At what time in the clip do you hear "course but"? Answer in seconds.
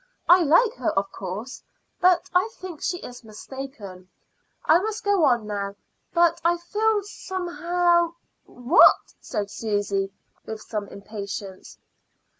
1.11-2.27